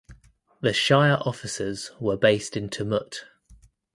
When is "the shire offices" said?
0.61-1.91